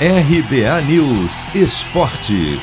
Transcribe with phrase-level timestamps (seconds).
[0.00, 2.58] RBA News Esporte.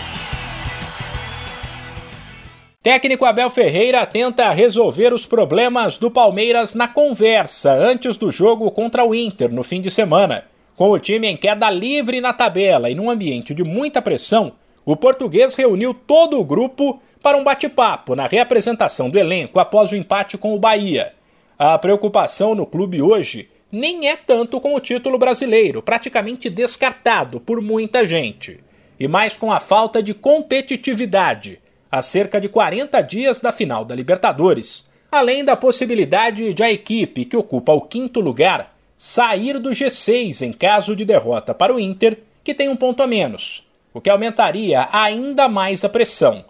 [2.83, 9.05] Técnico Abel Ferreira tenta resolver os problemas do Palmeiras na conversa antes do jogo contra
[9.05, 10.43] o Inter no fim de semana.
[10.75, 14.51] Com o time em queda livre na tabela e num ambiente de muita pressão,
[14.85, 19.95] o português reuniu todo o grupo para um bate-papo na reapresentação do elenco após o
[19.95, 21.13] empate com o Bahia.
[21.57, 27.61] A preocupação no clube hoje nem é tanto com o título brasileiro, praticamente descartado por
[27.61, 28.59] muita gente,
[28.99, 31.59] e mais com a falta de competitividade,
[31.89, 37.25] a cerca de 40 dias da final da Libertadores, além da possibilidade de a equipe
[37.25, 42.19] que ocupa o quinto lugar sair do G6 em caso de derrota para o Inter,
[42.43, 46.45] que tem um ponto a menos, o que aumentaria ainda mais a pressão.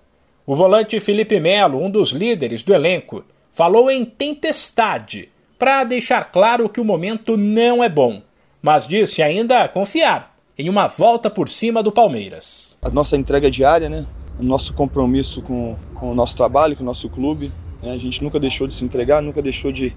[0.46, 5.30] O volante Felipe Melo, um dos líderes do elenco, falou em tempestade
[5.62, 8.24] para deixar claro que o momento não é bom,
[8.64, 12.76] mas disse ainda confiar em uma volta por cima do Palmeiras.
[12.82, 14.08] A nossa entrega diária, né?
[14.40, 17.52] o nosso compromisso com, com o nosso trabalho, com o nosso clube.
[17.80, 17.92] Né?
[17.92, 19.96] A gente nunca deixou de se entregar, nunca deixou de,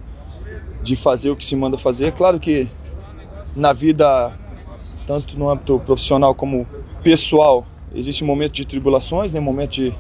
[0.83, 2.13] de fazer o que se manda fazer.
[2.13, 2.69] Claro que
[3.57, 4.39] na vida,
[5.07, 6.67] tanto no âmbito profissional como
[7.03, 9.41] pessoal, existe um momento de tribulações, né?
[9.41, 9.95] momento de,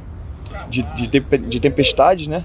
[0.68, 2.44] de, de, de tempestades, né?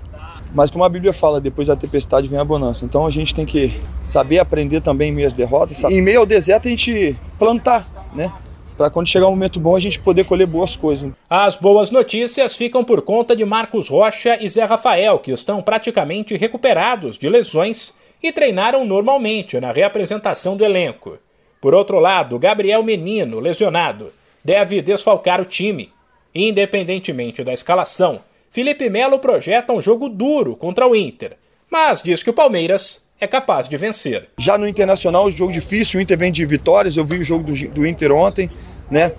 [0.54, 2.86] Mas como a Bíblia fala, depois da tempestade vem a bonança.
[2.86, 5.84] Então a gente tem que saber aprender também em meio às derrotas.
[5.84, 8.32] Em meio ao deserto a gente plantar, né?
[8.76, 11.12] Para quando chegar um momento bom a gente poder colher boas coisas.
[11.30, 16.38] As boas notícias ficam por conta de Marcos Rocha e Zé Rafael, que estão praticamente
[16.38, 21.18] recuperados de lesões e treinaram normalmente na reapresentação do elenco.
[21.62, 25.92] Por outro lado, Gabriel Menino, lesionado, deve desfalcar o time.
[26.34, 31.38] Independentemente da escalação, Felipe Melo projeta um jogo duro contra o Inter,
[31.70, 34.28] mas diz que o Palmeiras é capaz de vencer.
[34.40, 37.44] Já no Internacional, o jogo difícil, o Inter vem de vitórias, eu vi o jogo
[37.44, 38.50] do, do Inter ontem,
[38.90, 39.12] né?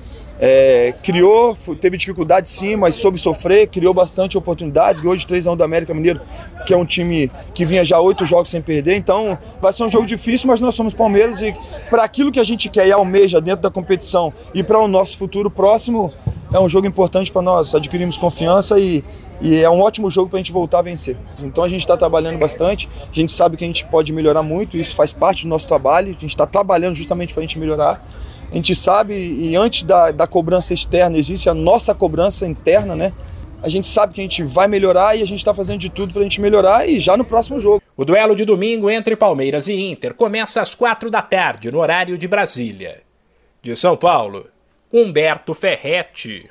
[0.42, 5.52] É, criou, teve dificuldade sim, mas soube sofrer, criou bastante oportunidades, ganhou de 3 a
[5.52, 6.22] 1 do América Mineiro,
[6.66, 9.90] que é um time que vinha já oito jogos sem perder, então vai ser um
[9.90, 11.54] jogo difícil, mas nós somos Palmeiras e
[11.90, 15.18] para aquilo que a gente quer e almeja dentro da competição e para o nosso
[15.18, 16.10] futuro próximo,
[16.52, 19.04] é um jogo importante para nós, adquirimos confiança e,
[19.40, 21.16] e é um ótimo jogo para a gente voltar a vencer.
[21.42, 24.76] Então a gente está trabalhando bastante, a gente sabe que a gente pode melhorar muito,
[24.76, 28.04] isso faz parte do nosso trabalho, a gente está trabalhando justamente para a gente melhorar.
[28.50, 33.12] A gente sabe, e antes da, da cobrança externa, existe a nossa cobrança interna, né?
[33.62, 36.12] A gente sabe que a gente vai melhorar e a gente está fazendo de tudo
[36.12, 37.82] para a gente melhorar e já no próximo jogo.
[37.96, 42.18] O duelo de domingo entre Palmeiras e Inter começa às quatro da tarde, no horário
[42.18, 43.02] de Brasília.
[43.62, 44.46] De São Paulo,
[44.92, 46.50] Humberto Ferretti.